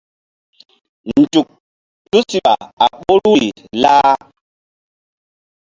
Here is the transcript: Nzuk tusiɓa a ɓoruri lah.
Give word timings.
Nzuk 1.19 1.47
tusiɓa 2.11 2.53
a 2.83 2.85
ɓoruri 2.99 3.49
lah. 3.81 4.17